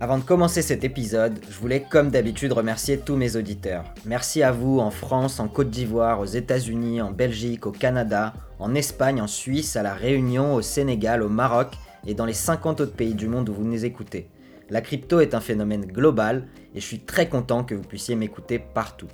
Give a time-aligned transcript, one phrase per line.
[0.00, 3.82] Avant de commencer cet épisode, je voulais comme d'habitude remercier tous mes auditeurs.
[4.04, 8.76] Merci à vous en France, en Côte d'Ivoire, aux États-Unis, en Belgique, au Canada, en
[8.76, 11.72] Espagne, en Suisse, à La Réunion, au Sénégal, au Maroc
[12.06, 14.30] et dans les 50 autres pays du monde où vous nous écoutez.
[14.70, 18.60] La crypto est un phénomène global et je suis très content que vous puissiez m'écouter
[18.60, 19.08] partout.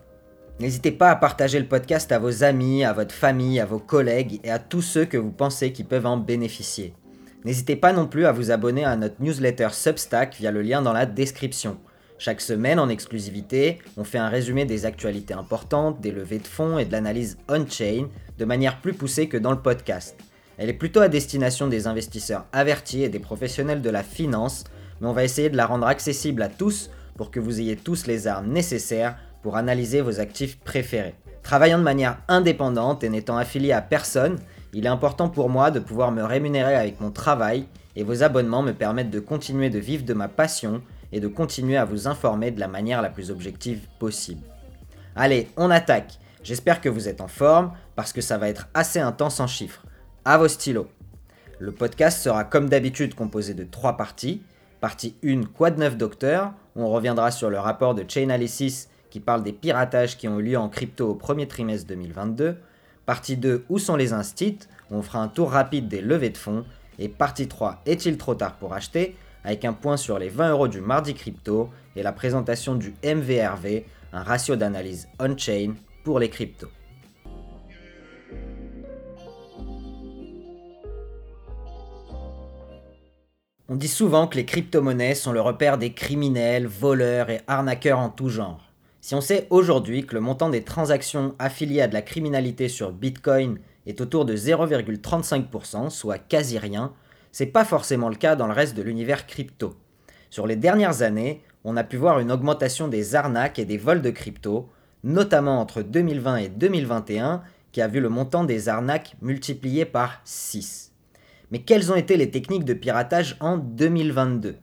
[0.61, 4.39] N'hésitez pas à partager le podcast à vos amis, à votre famille, à vos collègues
[4.45, 6.93] et à tous ceux que vous pensez qui peuvent en bénéficier.
[7.45, 10.95] N'hésitez pas non plus à vous abonner à notre newsletter Substack via le lien dans
[10.95, 11.77] la description.
[12.17, 16.79] Chaque semaine, en exclusivité, on fait un résumé des actualités importantes, des levées de fonds
[16.79, 18.07] et de l'analyse on-chain
[18.39, 20.17] de manière plus poussée que dans le podcast.
[20.57, 24.65] Elle est plutôt à destination des investisseurs avertis et des professionnels de la finance,
[25.03, 28.07] mais on va essayer de la rendre accessible à tous pour que vous ayez tous
[28.07, 31.15] les armes nécessaires pour analyser vos actifs préférés.
[31.43, 34.39] Travaillant de manière indépendante et n'étant affilié à personne,
[34.75, 38.63] il est important pour moi de pouvoir me rémunérer avec mon travail et vos abonnements
[38.63, 42.51] me permettent de continuer de vivre de ma passion et de continuer à vous informer
[42.51, 44.43] de la manière la plus objective possible.
[45.15, 46.19] Allez, on attaque.
[46.43, 49.85] J'espère que vous êtes en forme parce que ça va être assez intense en chiffres.
[50.25, 50.89] À vos stylos.
[51.61, 54.43] Le podcast sera comme d'habitude composé de trois parties.
[54.81, 56.53] Partie 1, quoi de docteur?
[56.75, 60.59] On reviendra sur le rapport de Chainalysis qui parle des piratages qui ont eu lieu
[60.59, 62.57] en crypto au premier trimestre 2022.
[63.07, 64.61] Partie 2, où sont les instits?
[64.91, 66.65] On fera un tour rapide des levées de fonds.
[66.99, 69.17] Et partie 3, est-il trop tard pour acheter?
[69.45, 73.85] Avec un point sur les 20 euros du mardi crypto et la présentation du MVRV,
[74.15, 76.71] un ratio d'analyse on-chain pour les cryptos.
[83.69, 88.09] On dit souvent que les crypto-monnaies sont le repère des criminels, voleurs et arnaqueurs en
[88.09, 88.61] tout genre.
[89.05, 92.91] Si on sait aujourd'hui que le montant des transactions affiliées à de la criminalité sur
[92.91, 96.95] Bitcoin est autour de 0,35%, soit quasi rien,
[97.31, 99.77] c'est pas forcément le cas dans le reste de l'univers crypto.
[100.31, 104.01] Sur les dernières années, on a pu voir une augmentation des arnaques et des vols
[104.01, 104.71] de crypto,
[105.03, 107.43] notamment entre 2020 et 2021,
[107.73, 110.93] qui a vu le montant des arnaques multiplié par 6.
[111.51, 114.57] Mais quelles ont été les techniques de piratage en 2022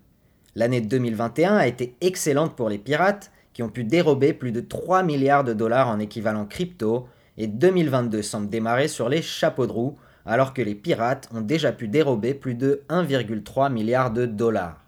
[0.55, 5.03] L'année 2021 a été excellente pour les pirates, qui ont pu dérober plus de 3
[5.03, 7.07] milliards de dollars en équivalent crypto,
[7.37, 11.71] et 2022 semble démarrer sur les chapeaux de roue, alors que les pirates ont déjà
[11.71, 14.83] pu dérober plus de 1,3 milliard de dollars.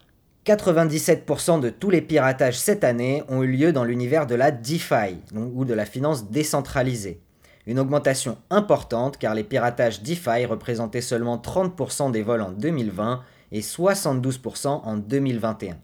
[0.46, 5.18] 97% de tous les piratages cette année ont eu lieu dans l'univers de la DeFi,
[5.34, 7.22] ou de la finance décentralisée.
[7.66, 13.22] Une augmentation importante car les piratages DeFi représentaient seulement 30% des vols en 2020
[13.53, 15.78] et 72% en 2021.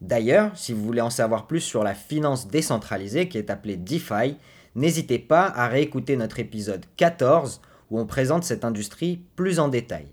[0.00, 4.36] D'ailleurs, si vous voulez en savoir plus sur la finance décentralisée qui est appelée DeFi,
[4.74, 10.06] n'hésitez pas à réécouter notre épisode 14 où on présente cette industrie plus en détail.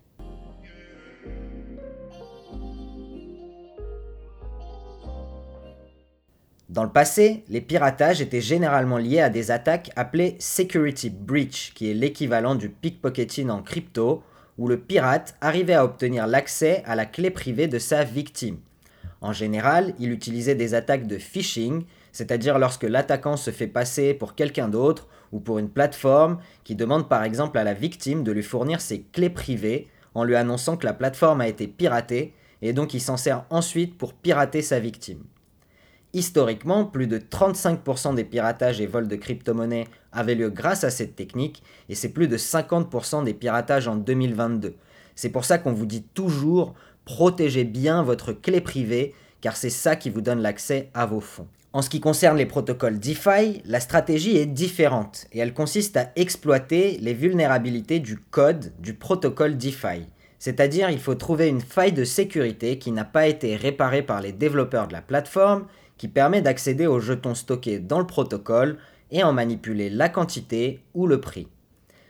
[6.70, 11.90] Dans le passé, les piratages étaient généralement liés à des attaques appelées Security Breach, qui
[11.90, 14.22] est l'équivalent du pickpocketing en crypto,
[14.58, 18.58] où le pirate arrivait à obtenir l'accès à la clé privée de sa victime.
[19.22, 24.36] En général, il utilisait des attaques de phishing, c'est-à-dire lorsque l'attaquant se fait passer pour
[24.36, 28.44] quelqu'un d'autre ou pour une plateforme qui demande par exemple à la victime de lui
[28.44, 32.94] fournir ses clés privées en lui annonçant que la plateforme a été piratée et donc
[32.94, 35.24] il s'en sert ensuite pour pirater sa victime.
[36.14, 41.16] Historiquement, plus de 35% des piratages et vols de crypto-monnaies avaient lieu grâce à cette
[41.16, 44.76] technique et c'est plus de 50% des piratages en 2022.
[45.16, 46.74] C'est pour ça qu'on vous dit toujours
[47.08, 51.48] protégez bien votre clé privée car c'est ça qui vous donne l'accès à vos fonds.
[51.72, 56.12] En ce qui concerne les protocoles DeFi, la stratégie est différente et elle consiste à
[56.18, 60.06] exploiter les vulnérabilités du code du protocole DeFi.
[60.38, 64.34] C'est-à-dire il faut trouver une faille de sécurité qui n'a pas été réparée par les
[64.34, 65.66] développeurs de la plateforme,
[65.98, 68.80] qui permet d'accéder aux jetons stockés dans le protocole
[69.12, 71.48] et en manipuler la quantité ou le prix.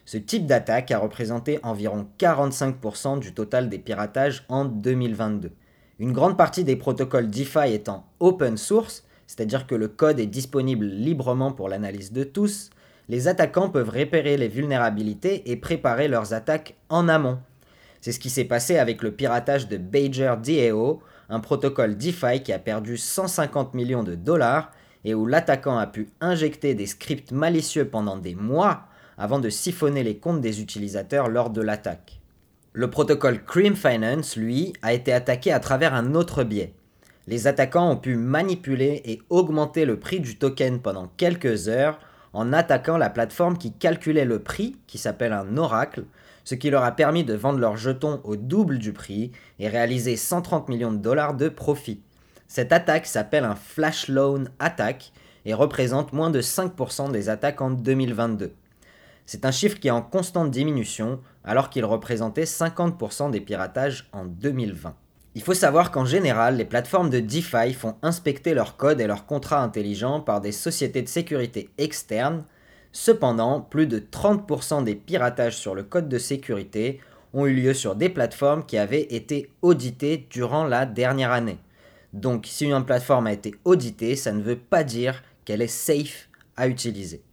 [0.08, 5.52] Ce type d'attaque a représenté environ 45% du total des piratages en 2022.
[6.00, 10.86] Une grande partie des protocoles DeFi étant open source, c'est-à-dire que le code est disponible
[10.86, 12.70] librement pour l'analyse de tous,
[13.10, 17.40] les attaquants peuvent repérer les vulnérabilités et préparer leurs attaques en amont.
[18.00, 22.54] C'est ce qui s'est passé avec le piratage de Badger DAO, un protocole DeFi qui
[22.54, 24.72] a perdu 150 millions de dollars
[25.04, 28.87] et où l'attaquant a pu injecter des scripts malicieux pendant des mois
[29.18, 32.20] avant de siphonner les comptes des utilisateurs lors de l'attaque.
[32.74, 36.74] Le protocole Cream Finance, lui, a été attaqué à travers un autre biais.
[37.26, 42.00] Les attaquants ont pu manipuler et augmenter le prix du token pendant quelques heures
[42.34, 46.06] en attaquant la plateforme qui calculait le prix, qui s'appelle un oracle,
[46.44, 50.16] ce qui leur a permis de vendre leurs jetons au double du prix et réaliser
[50.16, 52.00] 130 millions de dollars de profit.
[52.48, 55.12] Cette attaque s'appelle un flash loan attack
[55.46, 58.54] et représente moins de 5% des attaques en 2022.
[59.28, 64.24] C'est un chiffre qui est en constante diminution alors qu'il représentait 50% des piratages en
[64.24, 64.96] 2020.
[65.36, 69.26] Il faut savoir qu'en général, les plateformes de DeFi font inspecter leurs codes et leurs
[69.26, 72.46] contrats intelligents par des sociétés de sécurité externes.
[72.94, 77.02] Cependant, plus de 30% des piratages sur le code de sécurité
[77.34, 81.60] ont eu lieu sur des plateformes qui avaient été auditées durant la dernière année.
[82.14, 86.30] Donc si une plateforme a été auditée, ça ne veut pas dire qu'elle est safe
[86.56, 87.27] à utiliser.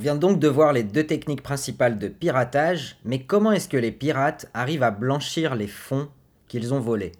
[0.00, 3.76] On vient donc de voir les deux techniques principales de piratage, mais comment est-ce que
[3.76, 6.08] les pirates arrivent à blanchir les fonds
[6.48, 7.12] qu'ils ont volés?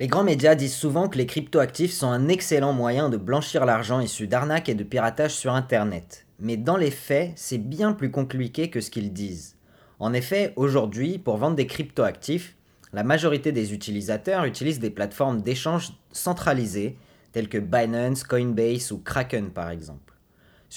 [0.00, 4.00] Les grands médias disent souvent que les cryptoactifs sont un excellent moyen de blanchir l'argent
[4.00, 6.24] issu d'arnaques et de piratage sur Internet.
[6.40, 9.56] Mais dans les faits, c'est bien plus compliqué que ce qu'ils disent.
[9.98, 12.56] En effet, aujourd'hui, pour vendre des cryptoactifs,
[12.94, 16.96] la majorité des utilisateurs utilisent des plateformes d'échange centralisées
[17.32, 20.15] telles que Binance, Coinbase ou Kraken par exemple.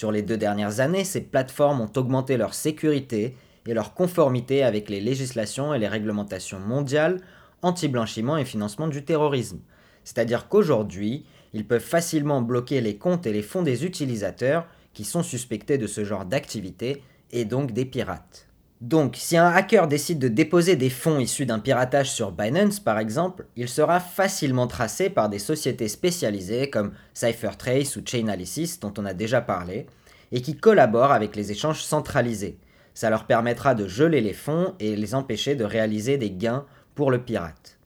[0.00, 3.36] Sur les deux dernières années, ces plateformes ont augmenté leur sécurité
[3.66, 7.20] et leur conformité avec les législations et les réglementations mondiales
[7.60, 9.58] anti-blanchiment et financement du terrorisme.
[10.04, 15.22] C'est-à-dire qu'aujourd'hui, ils peuvent facilement bloquer les comptes et les fonds des utilisateurs qui sont
[15.22, 18.49] suspectés de ce genre d'activité et donc des pirates.
[18.80, 22.98] Donc, si un hacker décide de déposer des fonds issus d'un piratage sur Binance, par
[22.98, 29.04] exemple, il sera facilement tracé par des sociétés spécialisées comme CypherTrace ou Chainalysis, dont on
[29.04, 29.86] a déjà parlé,
[30.32, 32.56] et qui collaborent avec les échanges centralisés.
[32.94, 37.10] Ça leur permettra de geler les fonds et les empêcher de réaliser des gains pour
[37.10, 37.78] le pirate.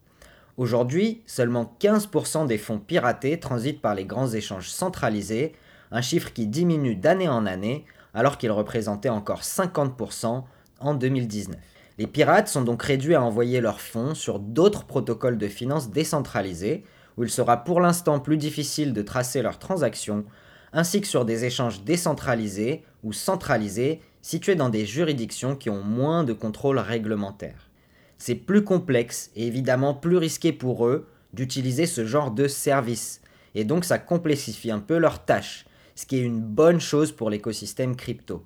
[0.56, 5.54] Aujourd'hui, seulement 15% des fonds piratés transitent par les grands échanges centralisés,
[5.90, 10.44] un chiffre qui diminue d'année en année, alors qu'il représentait encore 50%
[10.84, 11.56] en 2019.
[11.98, 16.84] Les pirates sont donc réduits à envoyer leurs fonds sur d'autres protocoles de finances décentralisés,
[17.16, 20.24] où il sera pour l'instant plus difficile de tracer leurs transactions,
[20.72, 26.24] ainsi que sur des échanges décentralisés ou centralisés situés dans des juridictions qui ont moins
[26.24, 27.70] de contrôle réglementaire.
[28.18, 33.20] C'est plus complexe et évidemment plus risqué pour eux d'utiliser ce genre de service,
[33.54, 37.30] et donc ça complexifie un peu leurs tâches, ce qui est une bonne chose pour
[37.30, 38.44] l'écosystème crypto.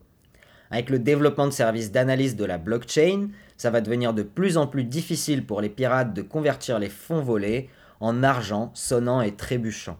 [0.71, 4.67] Avec le développement de services d'analyse de la blockchain, ça va devenir de plus en
[4.67, 7.69] plus difficile pour les pirates de convertir les fonds volés
[8.01, 9.99] en argent sonnant et trébuchant.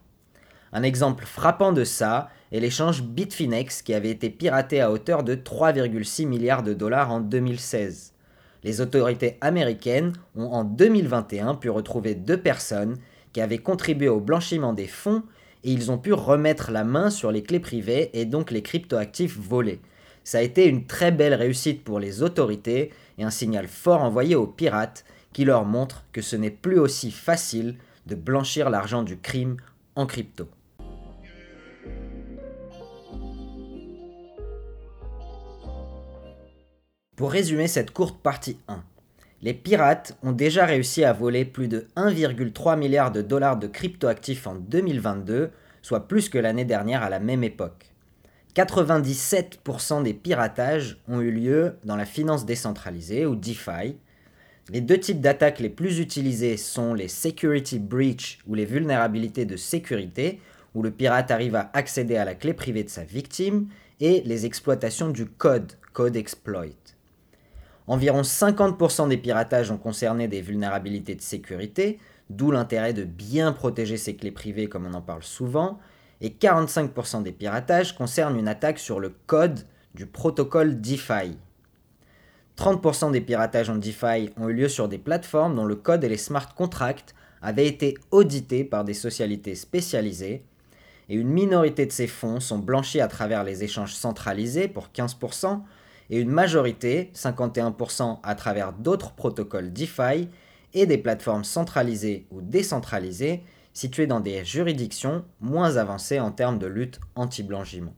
[0.73, 5.35] Un exemple frappant de ça est l'échange Bitfinex qui avait été piraté à hauteur de
[5.35, 8.13] 3,6 milliards de dollars en 2016.
[8.65, 12.97] Les autorités américaines ont en 2021 pu retrouver deux personnes
[13.33, 15.23] qui avaient contribué au blanchiment des fonds
[15.65, 19.39] et ils ont pu remettre la main sur les clés privées et donc les cryptoactifs
[19.39, 19.81] volés.
[20.29, 24.35] Ça a été une très belle réussite pour les autorités et un signal fort envoyé
[24.35, 29.17] aux pirates qui leur montre que ce n'est plus aussi facile de blanchir l'argent du
[29.17, 29.57] crime
[29.97, 30.47] en crypto.
[37.17, 38.85] Pour résumer cette courte partie 1,
[39.41, 44.47] les pirates ont déjà réussi à voler plus de 1,3 milliard de dollars de cryptoactifs
[44.47, 47.88] en 2022, soit plus que l'année dernière à la même époque.
[48.59, 53.95] 97% des piratages ont eu lieu dans la finance décentralisée ou DeFi.
[54.71, 59.57] Les deux types d'attaques les plus utilisés sont les security breach ou les vulnérabilités de
[59.57, 60.41] sécurité,
[60.75, 63.69] où le pirate arrive à accéder à la clé privée de sa victime,
[64.01, 66.67] et les exploitations du code, code exploit.
[67.87, 73.97] Environ 50% des piratages ont concerné des vulnérabilités de sécurité, d'où l'intérêt de bien protéger
[73.97, 75.79] ses clés privées comme on en parle souvent,
[76.21, 81.37] et 45% des piratages concernent une attaque sur le code du protocole DeFi.
[82.57, 86.09] 30% des piratages en DeFi ont eu lieu sur des plateformes dont le code et
[86.09, 90.43] les smart contracts avaient été audités par des socialités spécialisées,
[91.09, 95.61] et une minorité de ces fonds sont blanchis à travers les échanges centralisés pour 15%,
[96.11, 100.29] et une majorité, 51%, à travers d'autres protocoles DeFi
[100.75, 103.43] et des plateformes centralisées ou décentralisées
[103.79, 107.95] situés dans des juridictions moins avancées en termes de lutte anti-blanchiment.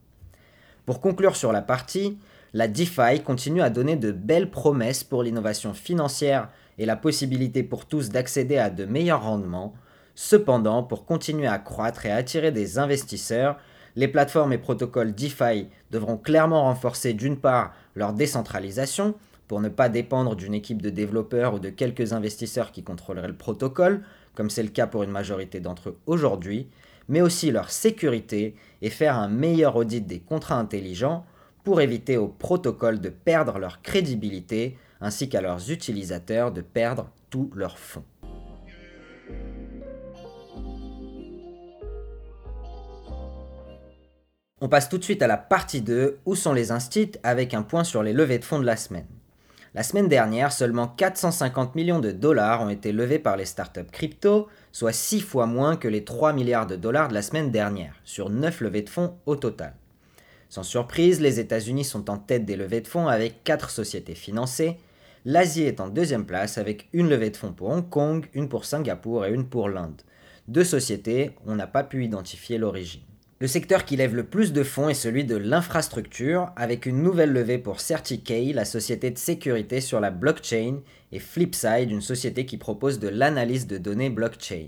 [0.84, 2.18] Pour conclure sur la partie,
[2.52, 7.86] la DeFi continue à donner de belles promesses pour l'innovation financière et la possibilité pour
[7.86, 9.72] tous d'accéder à de meilleurs rendements.
[10.14, 13.56] Cependant, pour continuer à croître et à attirer des investisseurs,
[13.96, 19.14] les plateformes et protocoles DeFi devront clairement renforcer d'une part leur décentralisation,
[19.48, 23.36] pour ne pas dépendre d'une équipe de développeurs ou de quelques investisseurs qui contrôleraient le
[23.36, 26.68] protocole, comme c'est le cas pour une majorité d'entre eux aujourd'hui,
[27.08, 31.24] mais aussi leur sécurité et faire un meilleur audit des contrats intelligents
[31.64, 37.50] pour éviter aux protocoles de perdre leur crédibilité ainsi qu'à leurs utilisateurs de perdre tous
[37.54, 38.04] leurs fonds.
[44.62, 47.62] On passe tout de suite à la partie 2, où sont les instits, avec un
[47.62, 49.06] point sur les levées de fonds de la semaine.
[49.72, 54.48] La semaine dernière, seulement 450 millions de dollars ont été levés par les startups crypto,
[54.72, 58.30] soit 6 fois moins que les 3 milliards de dollars de la semaine dernière, sur
[58.30, 59.74] 9 levées de fonds au total.
[60.48, 64.76] Sans surprise, les États-Unis sont en tête des levées de fonds avec 4 sociétés financées.
[65.24, 68.64] L'Asie est en deuxième place avec une levée de fonds pour Hong Kong, une pour
[68.64, 70.02] Singapour et une pour l'Inde.
[70.48, 73.02] Deux sociétés, on n'a pas pu identifier l'origine.
[73.42, 77.32] Le secteur qui lève le plus de fonds est celui de l'infrastructure, avec une nouvelle
[77.32, 80.80] levée pour CertiK, la société de sécurité sur la blockchain,
[81.10, 84.66] et Flipside, une société qui propose de l'analyse de données blockchain.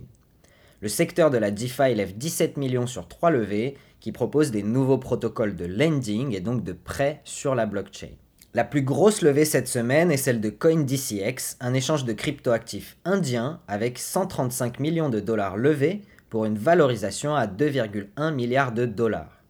[0.81, 4.97] Le secteur de la DeFi lève 17 millions sur 3 levées, qui proposent des nouveaux
[4.97, 8.17] protocoles de lending et donc de prêt sur la blockchain.
[8.55, 13.61] La plus grosse levée cette semaine est celle de CoinDCX, un échange de cryptoactifs indien
[13.69, 16.01] avec 135 millions de dollars levés
[16.33, 19.43] pour une valorisation à 2,1 milliards de dollars.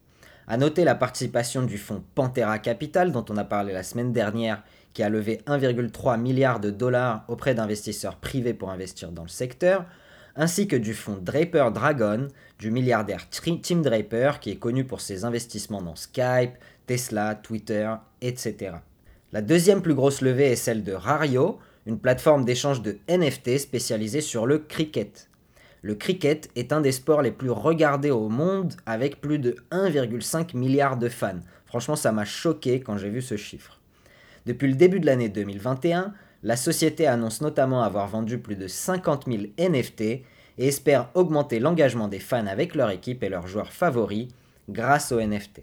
[0.49, 4.65] A noter la participation du fonds Pantera Capital dont on a parlé la semaine dernière
[4.93, 9.85] qui a levé 1,3 milliard de dollars auprès d'investisseurs privés pour investir dans le secteur,
[10.35, 12.27] ainsi que du fonds Draper Dragon,
[12.59, 16.55] du milliardaire Tim Draper qui est connu pour ses investissements dans Skype,
[16.89, 18.73] Tesla, Twitter, etc.
[19.31, 24.21] La deuxième plus grosse levée est celle de Rario, une plateforme d'échange de NFT spécialisée
[24.21, 25.29] sur le cricket.
[25.83, 30.57] Le cricket est un des sports les plus regardés au monde avec plus de 1,5
[30.57, 31.41] milliard de fans.
[31.67, 33.81] Franchement, ça m'a choqué quand j'ai vu ce chiffre.
[34.47, 39.27] Depuis le début de l'année 2021, la société annonce notamment avoir vendu plus de 50
[39.27, 40.25] 000 NFT et
[40.59, 44.29] espère augmenter l'engagement des fans avec leur équipe et leurs joueurs favoris
[44.69, 45.62] grâce aux NFT.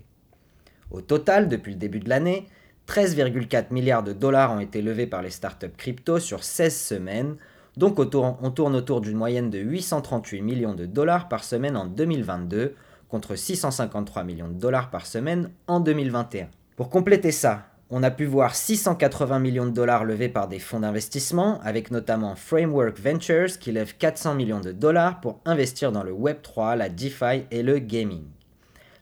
[0.91, 2.45] Au total, depuis le début de l'année,
[2.87, 7.35] 13,4 milliards de dollars ont été levés par les startups crypto sur 16 semaines,
[7.79, 12.75] donc on tourne autour d'une moyenne de 838 millions de dollars par semaine en 2022
[13.07, 16.49] contre 653 millions de dollars par semaine en 2021.
[16.75, 20.81] Pour compléter ça, on a pu voir 680 millions de dollars levés par des fonds
[20.81, 26.11] d'investissement, avec notamment Framework Ventures qui lève 400 millions de dollars pour investir dans le
[26.11, 28.25] Web3, la DeFi et le gaming.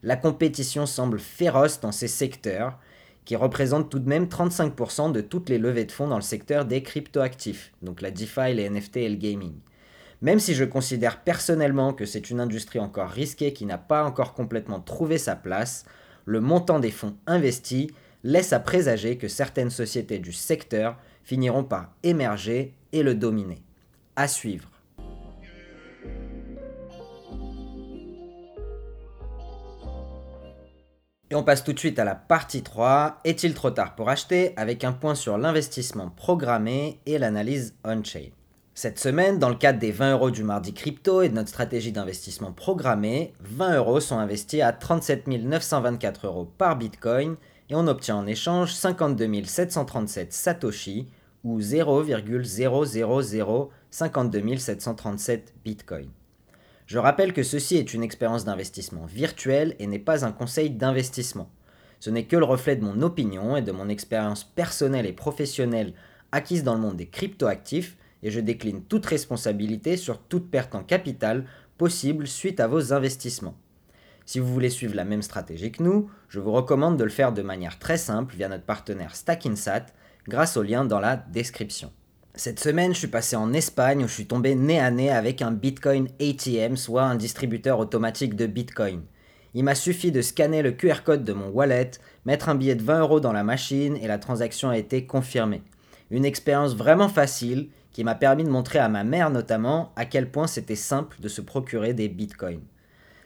[0.04, 2.78] La compétition semble féroce dans ces secteurs,
[3.28, 6.64] qui représente tout de même 35% de toutes les levées de fonds dans le secteur
[6.64, 9.56] des cryptoactifs, donc la DeFi, les NFT et le gaming.
[10.22, 14.34] Même si je considère personnellement que c'est une industrie encore risquée qui n'a pas encore
[14.34, 15.84] complètement trouvé sa place,
[16.24, 17.90] le montant des fonds investis
[18.24, 23.62] laisse à présager que certaines sociétés du secteur finiront par émerger et le dominer.
[24.16, 24.70] À suivre.
[31.30, 34.54] Et on passe tout de suite à la partie 3, est-il trop tard pour acheter
[34.56, 38.30] avec un point sur l'investissement programmé et l'analyse on-chain?
[38.74, 41.92] Cette semaine, dans le cadre des 20 euros du mardi crypto et de notre stratégie
[41.92, 47.36] d'investissement programmé, 20 euros sont investis à 37 924 euros par bitcoin
[47.70, 51.10] et on obtient en échange 52 737 satoshi
[51.44, 56.08] ou 0,00052 737 bitcoin.
[56.88, 61.50] Je rappelle que ceci est une expérience d'investissement virtuelle et n'est pas un conseil d'investissement.
[62.00, 65.94] Ce n'est que le reflet de mon opinion et de mon expérience personnelle et professionnelle
[66.32, 70.84] acquise dans le monde des cryptoactifs et je décline toute responsabilité sur toute perte en
[70.84, 71.46] capital
[71.78, 73.58] possible suite à vos investissements.
[74.26, 77.34] Si vous voulez suivre la même stratégie que nous, je vous recommande de le faire
[77.34, 79.88] de manière très simple via notre partenaire Stackinsat
[80.26, 81.92] grâce au lien dans la description.
[82.38, 85.42] Cette semaine, je suis passé en Espagne où je suis tombé nez à nez avec
[85.42, 89.02] un Bitcoin ATM, soit un distributeur automatique de Bitcoin.
[89.56, 91.90] Il m'a suffi de scanner le QR code de mon wallet,
[92.28, 95.64] mettre un billet de 20 euros dans la machine et la transaction a été confirmée.
[96.12, 100.30] Une expérience vraiment facile qui m'a permis de montrer à ma mère notamment à quel
[100.30, 102.62] point c'était simple de se procurer des bitcoins.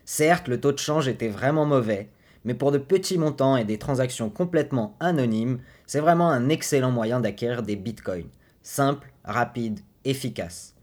[0.05, 2.07] Certes, le taux de change était vraiment mauvais,
[2.45, 7.19] mais pour de petits montants et des transactions complètement anonymes, c'est vraiment un excellent moyen
[7.19, 8.29] d'acquérir des bitcoins
[8.63, 10.75] simple, rapide, efficace.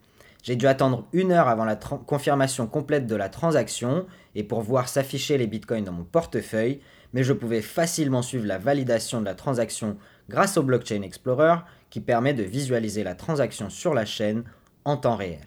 [0.42, 4.88] J'ai dû attendre une heure avant la confirmation complète de la transaction et pour voir
[4.88, 6.80] s'afficher les bitcoins dans mon portefeuille,
[7.12, 9.96] mais je pouvais facilement suivre la validation de la transaction
[10.28, 11.56] grâce au Blockchain Explorer
[11.90, 14.44] qui permet de visualiser la transaction sur la chaîne
[14.84, 15.46] en temps réel.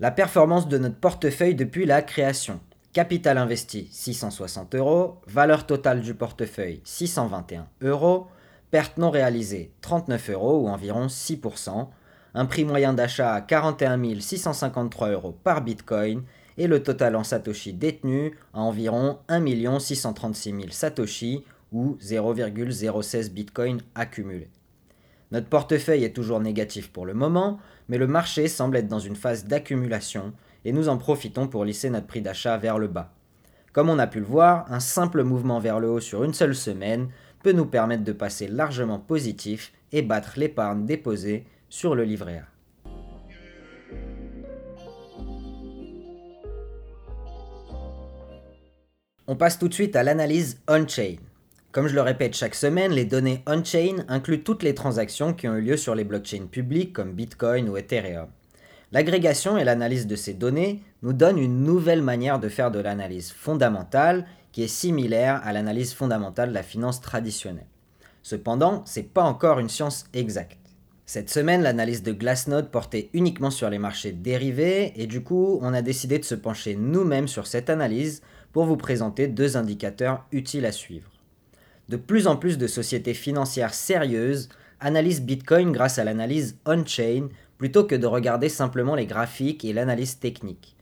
[0.00, 2.60] La performance de notre portefeuille depuis la création.
[2.94, 8.28] Capital investi 660 euros, valeur totale du portefeuille 621 euros,
[8.70, 11.88] perte non réalisée 39 euros ou environ 6%,
[12.34, 16.22] un prix moyen d'achat à 41 653 euros par bitcoin.
[16.56, 23.80] Et le total en satoshi détenu à environ 1 636 000 satoshi ou 0,016 bitcoin
[23.96, 24.48] accumulé.
[25.32, 27.58] Notre portefeuille est toujours négatif pour le moment,
[27.88, 30.32] mais le marché semble être dans une phase d'accumulation
[30.64, 33.12] et nous en profitons pour lisser notre prix d'achat vers le bas.
[33.72, 36.54] Comme on a pu le voir, un simple mouvement vers le haut sur une seule
[36.54, 37.08] semaine
[37.42, 42.54] peut nous permettre de passer largement positif et battre l'épargne déposée sur le livret A.
[49.26, 51.16] On passe tout de suite à l'analyse on-chain.
[51.72, 55.56] Comme je le répète chaque semaine, les données on-chain incluent toutes les transactions qui ont
[55.56, 58.28] eu lieu sur les blockchains publiques comme Bitcoin ou Ethereum.
[58.94, 63.32] L'agrégation et l'analyse de ces données nous donnent une nouvelle manière de faire de l'analyse
[63.32, 67.66] fondamentale qui est similaire à l'analyse fondamentale de la finance traditionnelle.
[68.22, 70.60] Cependant, ce n'est pas encore une science exacte.
[71.06, 75.74] Cette semaine, l'analyse de Glassnode portait uniquement sur les marchés dérivés et du coup, on
[75.74, 78.22] a décidé de se pencher nous-mêmes sur cette analyse
[78.52, 81.10] pour vous présenter deux indicateurs utiles à suivre.
[81.88, 87.84] De plus en plus de sociétés financières sérieuses analysent Bitcoin grâce à l'analyse on-chain plutôt
[87.84, 90.76] que de regarder simplement les graphiques et l'analyse technique.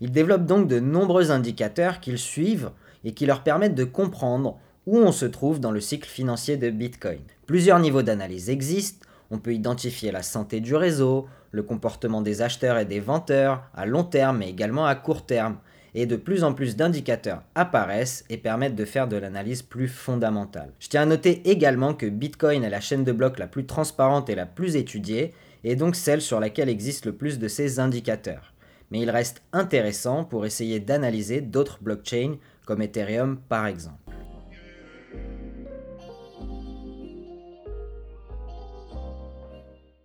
[0.00, 2.70] Ils développent donc de nombreux indicateurs qu'ils suivent
[3.04, 6.70] et qui leur permettent de comprendre où on se trouve dans le cycle financier de
[6.70, 7.20] Bitcoin.
[7.46, 12.78] Plusieurs niveaux d'analyse existent, on peut identifier la santé du réseau, le comportement des acheteurs
[12.78, 15.56] et des vendeurs à long terme mais également à court terme,
[15.94, 20.72] et de plus en plus d'indicateurs apparaissent et permettent de faire de l'analyse plus fondamentale.
[20.78, 24.28] Je tiens à noter également que Bitcoin est la chaîne de blocs la plus transparente
[24.28, 25.32] et la plus étudiée,
[25.66, 28.54] et donc celle sur laquelle existe le plus de ces indicateurs.
[28.92, 33.98] Mais il reste intéressant pour essayer d'analyser d'autres blockchains comme Ethereum par exemple.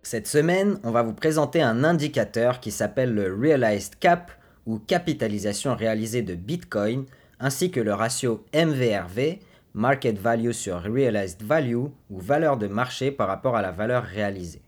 [0.02, 4.32] Cette semaine, on va vous présenter un indicateur qui s'appelle le Realized Cap
[4.66, 7.04] ou capitalisation réalisée de Bitcoin,
[7.38, 9.38] ainsi que le ratio MVRV,
[9.74, 14.60] Market Value sur Realized Value, ou valeur de marché par rapport à la valeur réalisée.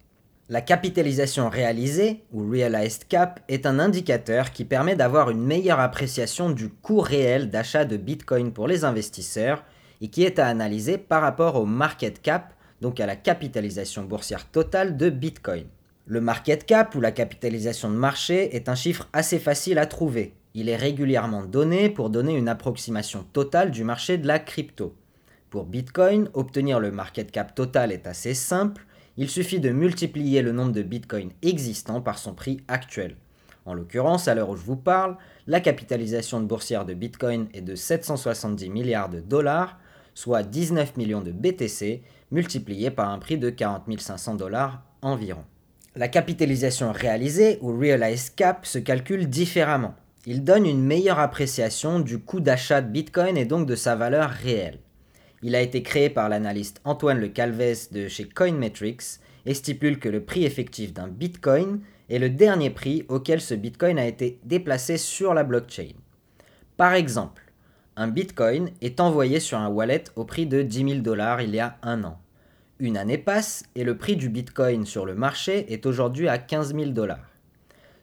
[0.51, 6.51] La capitalisation réalisée, ou Realized Cap, est un indicateur qui permet d'avoir une meilleure appréciation
[6.51, 9.65] du coût réel d'achat de Bitcoin pour les investisseurs
[10.03, 12.53] et qui est à analyser par rapport au market cap,
[12.83, 15.65] donc à la capitalisation boursière totale de Bitcoin.
[16.05, 20.35] Le market cap ou la capitalisation de marché est un chiffre assez facile à trouver.
[20.53, 24.95] Il est régulièrement donné pour donner une approximation totale du marché de la crypto.
[25.49, 28.85] Pour Bitcoin, obtenir le market cap total est assez simple,
[29.17, 33.17] il suffit de multiplier le nombre de Bitcoin existants par son prix actuel.
[33.67, 37.63] En l'occurrence, à l'heure où je vous parle, la capitalisation de boursière de Bitcoin est
[37.63, 39.79] de 770 milliards de dollars,
[40.15, 45.45] soit 19 millions de BTC, multiplié par un prix de 40 500 dollars environ.
[45.97, 49.95] La capitalisation réalisée, ou realized cap, se calcule différemment.
[50.27, 54.31] Il donne une meilleure appréciation du coût d'achat de Bitcoin et donc de sa valeur
[54.31, 54.81] réelle.
[55.47, 60.09] Il a été créé par l'analyste Antoine Le Calves de chez Coinmetrics et stipule que
[60.09, 64.97] le prix effectif d'un Bitcoin est le dernier prix auquel ce Bitcoin a été déplacé
[64.97, 65.93] sur la blockchain.
[66.79, 67.43] Par exemple,
[67.95, 71.61] un Bitcoin est envoyé sur un wallet au prix de 10 000 dollars il y
[71.61, 72.19] a un an.
[72.79, 76.75] Une année passe et le prix du Bitcoin sur le marché est aujourd'hui à 15
[76.75, 77.29] 000 dollars.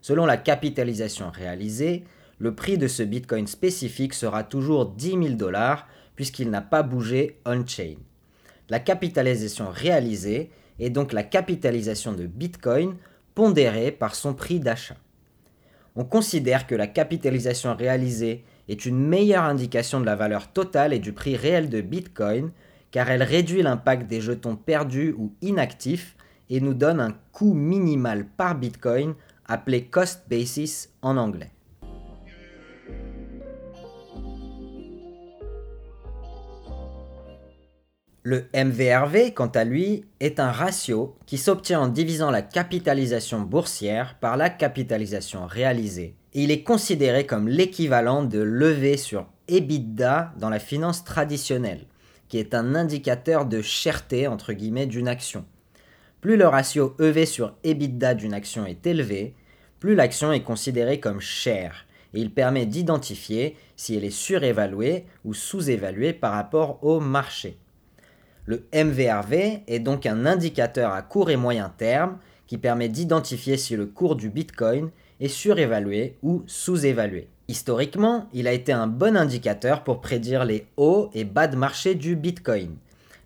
[0.02, 2.04] Selon la capitalisation réalisée,
[2.38, 7.40] le prix de ce Bitcoin spécifique sera toujours 10 000 dollars puisqu'il n'a pas bougé
[7.46, 7.96] on-chain.
[8.70, 12.96] La capitalisation réalisée est donc la capitalisation de Bitcoin
[13.36, 14.98] pondérée par son prix d'achat.
[15.96, 21.00] On considère que la capitalisation réalisée est une meilleure indication de la valeur totale et
[21.00, 22.52] du prix réel de Bitcoin
[22.92, 26.16] car elle réduit l'impact des jetons perdus ou inactifs
[26.50, 31.52] et nous donne un coût minimal par Bitcoin appelé cost basis en anglais.
[38.24, 44.18] Le MVRV, quant à lui, est un ratio qui s'obtient en divisant la capitalisation boursière
[44.20, 46.16] par la capitalisation réalisée.
[46.34, 51.88] Et il est considéré comme l'équivalent de lever sur EBITDA dans la finance traditionnelle
[52.32, 55.44] qui est un indicateur de cherté entre guillemets d'une action.
[56.22, 59.36] Plus le ratio EV sur EBITDA d'une action est élevé,
[59.82, 65.34] plus l'action est considérée comme chère, et il permet d'identifier si elle est surévaluée ou
[65.34, 67.58] sous-évaluée par rapport au marché.
[68.46, 73.76] Le MVRV est donc un indicateur à court et moyen terme qui permet d'identifier si
[73.76, 77.28] le cours du Bitcoin est surévalué ou sous-évalué.
[77.48, 81.96] Historiquement, il a été un bon indicateur pour prédire les hauts et bas de marché
[81.96, 82.76] du Bitcoin.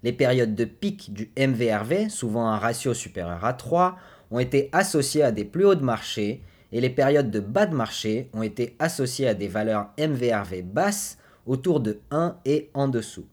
[0.03, 3.97] Les périodes de pic du MVRV, souvent un ratio supérieur à 3,
[4.31, 7.75] ont été associées à des plus hauts de marché et les périodes de bas de
[7.75, 13.25] marché ont été associées à des valeurs MVRV basses autour de 1 et en dessous.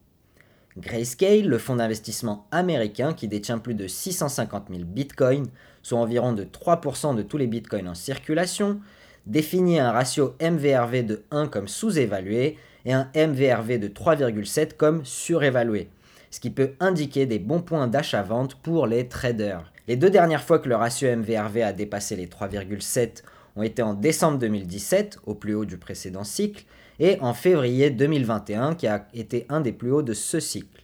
[0.77, 5.47] Grayscale, le fonds d'investissement américain qui détient plus de 650 000 bitcoins,
[5.83, 8.79] soit environ de 3% de tous les bitcoins en circulation,
[9.27, 15.89] définit un ratio MVRV de 1 comme sous-évalué et un MVRV de 3,7 comme surévalué,
[16.31, 19.71] ce qui peut indiquer des bons points d'achat-vente pour les traders.
[19.87, 23.21] Les deux dernières fois que le ratio MVRV a dépassé les 3,7
[23.55, 26.65] ont été en décembre 2017, au plus haut du précédent cycle,
[26.99, 30.83] et en février 2021 qui a été un des plus hauts de ce cycle.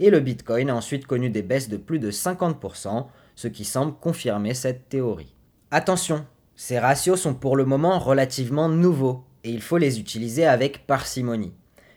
[0.00, 3.94] Et le Bitcoin a ensuite connu des baisses de plus de 50%, ce qui semble
[3.94, 5.34] confirmer cette théorie.
[5.70, 10.86] Attention, ces ratios sont pour le moment relativement nouveaux et il faut les utiliser avec
[10.86, 11.52] parcimonie.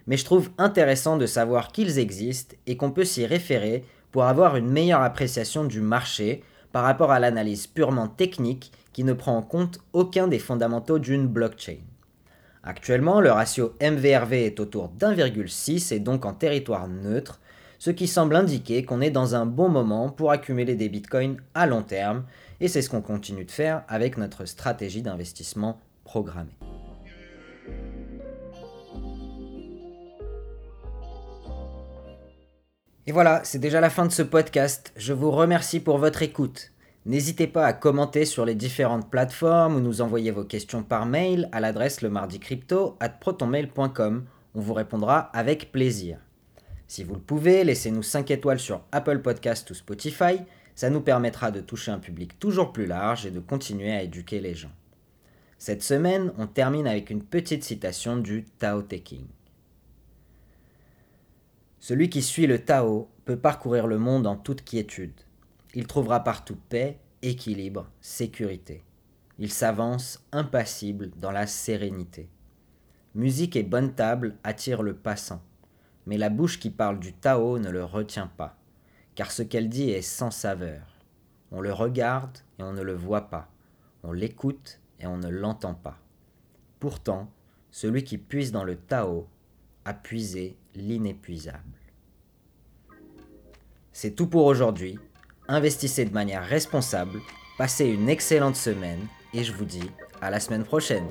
[0.07, 4.55] Mais je trouve intéressant de savoir qu'ils existent et qu'on peut s'y référer pour avoir
[4.55, 9.41] une meilleure appréciation du marché par rapport à l'analyse purement technique qui ne prend en
[9.41, 11.77] compte aucun des fondamentaux d'une blockchain.
[12.67, 17.39] Actuellement, le ratio MVRV est autour d'1,6 et donc en territoire neutre,
[17.77, 21.67] ce qui semble indiquer qu'on est dans un bon moment pour accumuler des bitcoins à
[21.67, 22.25] long terme,
[22.59, 26.57] et c'est ce qu'on continue de faire avec notre stratégie d'investissement programmée.
[33.05, 34.91] Et voilà, c'est déjà la fin de ce podcast.
[34.95, 36.71] Je vous remercie pour votre écoute.
[37.05, 41.47] N'hésitez pas à commenter sur les différentes plateformes ou nous envoyer vos questions par mail
[41.51, 42.11] à l'adresse le
[42.99, 44.25] at protonmail.com.
[44.55, 46.17] On vous répondra avec plaisir.
[46.87, 50.39] Si vous le pouvez, laissez-nous 5 étoiles sur Apple Podcast ou Spotify.
[50.73, 54.39] Ça nous permettra de toucher un public toujours plus large et de continuer à éduquer
[54.39, 54.73] les gens.
[55.59, 59.25] Cette semaine, on termine avec une petite citation du Tao Te King.
[61.79, 65.13] Celui qui suit le Tao peut parcourir le monde en toute quiétude.
[65.75, 68.85] Il trouvera partout paix, équilibre, sécurité.
[69.39, 72.29] Il s'avance impassible dans la sérénité.
[73.13, 75.41] Musique et bonne table attirent le passant,
[76.05, 78.57] mais la bouche qui parle du Tao ne le retient pas,
[79.15, 80.81] car ce qu'elle dit est sans saveur.
[81.51, 83.49] On le regarde et on ne le voit pas,
[84.03, 85.99] on l'écoute et on ne l'entend pas.
[86.79, 87.29] Pourtant,
[87.71, 89.27] celui qui puise dans le Tao
[89.83, 91.59] a puisé l'inépuisable.
[93.91, 94.99] C'est tout pour aujourd'hui
[95.47, 97.19] investissez de manière responsable,
[97.57, 101.07] passez une excellente semaine et je vous dis à la semaine prochaine.